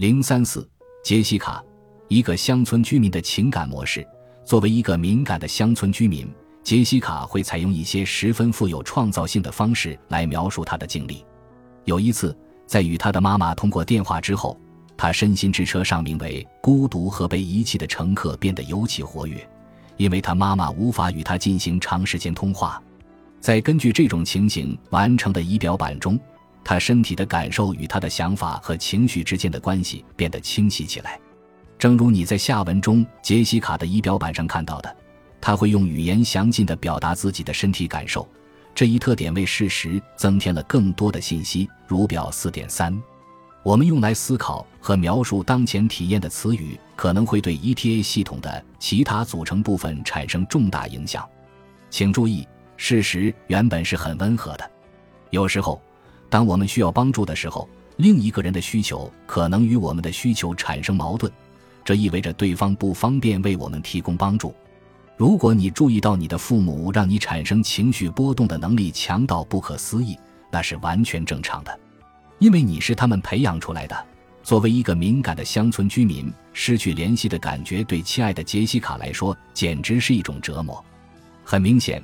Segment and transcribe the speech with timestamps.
[0.00, 0.66] 零三四，
[1.04, 1.62] 杰西卡，
[2.08, 4.02] 一个乡村居民的情感模式。
[4.46, 6.26] 作为一个敏感的乡村居民，
[6.62, 11.22] 杰西卡会采用一些十分富有创造性的方式来描述她的经历。
[11.84, 12.34] 有一次，
[12.66, 14.58] 在与她的妈妈通过电话之后，
[14.96, 19.46] 她身心之车上名为“孤独和被遗弃”的乘客变得尤其活跃，
[19.98, 22.82] 因为她妈妈无法与她进行长时间通话。
[23.38, 26.18] 在根据这种情形完成的仪表板中。
[26.70, 31.18] 他身体的感受与他的想法和情绪之间的关系变得清晰起来，
[31.76, 34.96] 正如你在下文中杰西卡的仪表板上看到的，
[35.40, 38.24] 他会用语言详尽地表达自己的身体感受。
[38.72, 41.68] 这一特点为事实增添了更多的信息。
[41.88, 42.96] 如表四点三，
[43.64, 51.28] 我们用来思考和描述当前体验的词语可能会对 ETA 系统的其他组成部分产生重大影响。
[51.90, 54.70] 请注意，事实原本是很温和的，
[55.30, 55.82] 有时候。
[56.30, 61.30] 当我们需要帮助的时候，另一个人的需求可能与我们的需求产生矛盾，
[61.84, 64.54] 这意味着对方不方便为我们提供帮助。
[65.16, 70.16] 如果你注意到你的父母让你产生情绪波动的能力强到不可思议，
[70.50, 71.78] 那是完全正常的，
[72.38, 74.06] 因为你是他们培养出来的。
[74.42, 80.82] 作为一个敏感的乡村居民，失去联系的感觉对亲爱的杰西卡来说简直是一种折磨。
[81.44, 82.02] 很明显。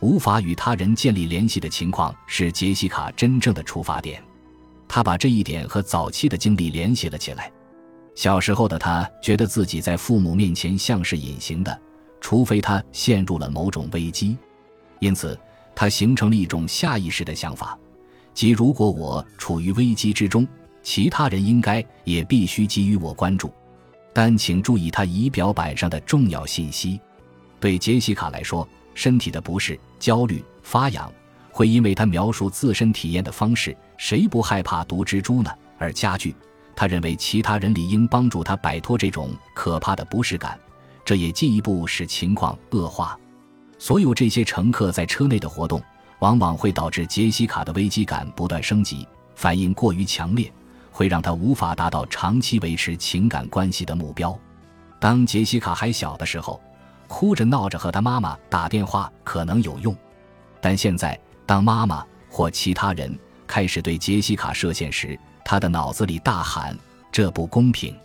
[0.00, 4.22] 无法与他人建立联系的情况是杰西卡真正的出发点。
[4.88, 7.50] 他把这一点和早期的经历联系了起来。
[8.14, 11.80] 小时候的他觉得自己在父母面前像是隐形的，
[12.20, 14.36] 除非他陷入了某种危机。
[15.00, 15.38] 因此，
[15.74, 17.78] 他形成了一种下意识的想法，
[18.32, 20.46] 即如果我处于危机之中，
[20.82, 23.52] 其他人应该也必须给予我关注。
[24.14, 26.98] 但请注意他仪表板上的重要信息：
[27.60, 28.66] 对杰西卡来说。
[28.96, 31.12] 身体的不适、焦虑、发痒，
[31.52, 36.34] 会因为他描述自身体验的方式“谁不害怕毒蜘蛛呢”而加剧。
[36.74, 40.58] 他认为其他人理应帮助他摆脱这种可怕的不适感，
[41.04, 43.18] 这也进一步使情况恶化。
[43.78, 45.82] 所有这些乘客在车内的活动，
[46.20, 50.50] 往往会导致杰西卡的危机感不断升级，反应过于强烈，
[50.90, 54.38] 会让他无法达到长期维持情感关系的目标。
[54.98, 56.58] 当杰西卡还小的时候。
[57.08, 59.94] 哭着闹着和他妈妈打电话可能有用，
[60.60, 66.76] 但现在当妈妈或其他人开始对杰西卡射线时，他的脑子里大喊
[67.12, 67.96] ：“这不公平！”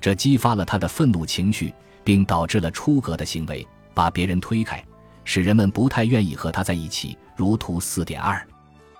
[0.00, 1.72] 这激发了他的愤怒情绪，
[2.04, 4.84] 并导致了出格的行为，把别人推开，
[5.24, 7.16] 使人们不太愿意和他在一起。
[7.36, 8.46] 如图四点二。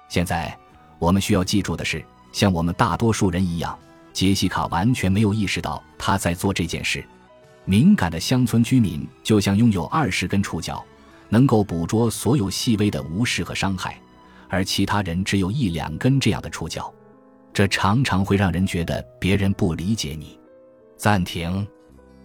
[0.08, 0.56] 现在
[0.98, 3.78] 我们需要记住的是，像我们大多数人一样，
[4.12, 7.06] 杰西卡完全没有意识到他在做这件事。
[7.64, 10.84] 敏感的乡村居民就像拥有二十根触角，
[11.28, 13.98] 能够捕捉所有细微的无视和伤害，
[14.48, 16.92] 而其他人只有一两根这样的触角，
[17.52, 20.38] 这常常会让人觉得别人不理解你。
[20.96, 21.66] 暂停，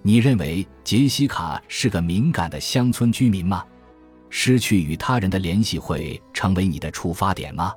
[0.01, 3.63] 你认为杰西卡是个敏感的乡村居民吗？
[4.29, 7.73] 失去与他人的联系会成为你的出发点吗？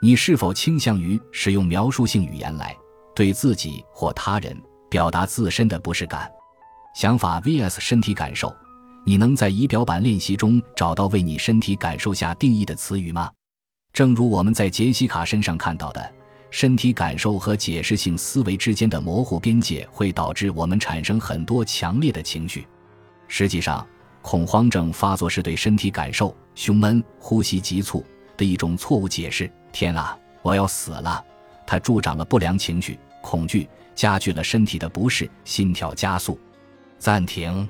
[0.00, 2.74] 你是否倾向于使用描述性语言来
[3.14, 4.56] 对自己或他人
[4.88, 6.30] 表达自身的不适感？
[6.94, 8.54] 想法 vs 身体感受，
[9.04, 13.30] 你能在仪表板练习中找到为你身体感受下定义的词语吗？
[13.94, 16.12] 正如我们在杰西卡身上看到的，
[16.50, 22.66] 身体感受和解释性思维之间的模糊边界会导致我们产生很多强烈的情绪。
[23.26, 23.86] 实际上，
[24.20, 28.04] 恐慌症发作是对身体感受胸闷、呼吸急促
[28.36, 29.50] 的一种错误解释。
[29.72, 31.24] 天啊，我要死了！
[31.66, 36.38] 它助长了不良情绪，恐惧加剧了身体的不适，心跳加速。
[37.02, 37.68] 暂停，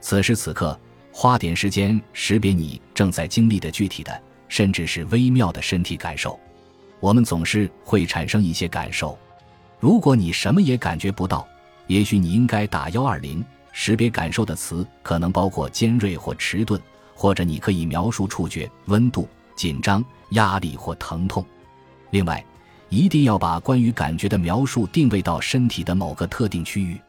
[0.00, 0.76] 此时此刻，
[1.12, 6.36] 花点时间识别你正在经历的具体的，甚至是微妙的身体感受。
[6.98, 9.16] 我们总是会产生一些感受。
[9.78, 11.46] 如果你什么也感觉不到，
[11.86, 13.44] 也许你应该打幺二零。
[13.70, 16.80] 识别感受的词可能包括尖锐或迟钝，
[17.14, 21.46] 或者你可以描述触觉、温度、紧张、压力或疼痛。
[22.10, 22.44] 另外，
[22.88, 27.00] 一定要把关于感觉的描述定位到身体的某个特定区域。